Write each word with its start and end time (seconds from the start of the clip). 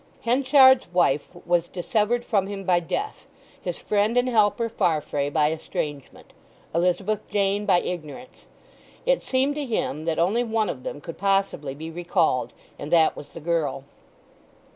Henchard's 0.23 0.87
wife 0.91 1.27
was 1.45 1.67
dissevered 1.67 2.25
from 2.25 2.47
him 2.47 2.63
by 2.63 2.79
death; 2.79 3.27
his 3.61 3.77
friend 3.77 4.17
and 4.17 4.27
helper 4.27 4.67
Farfrae 4.67 5.29
by 5.29 5.51
estrangement; 5.51 6.33
Elizabeth 6.73 7.21
Jane 7.29 7.67
by 7.67 7.81
ignorance. 7.81 8.45
It 9.05 9.21
seemed 9.21 9.53
to 9.53 9.63
him 9.67 10.05
that 10.05 10.17
only 10.17 10.43
one 10.43 10.69
of 10.71 10.81
them 10.81 11.01
could 11.01 11.19
possibly 11.19 11.75
be 11.75 11.91
recalled, 11.91 12.51
and 12.79 12.91
that 12.91 13.15
was 13.15 13.33
the 13.33 13.39
girl. 13.41 13.83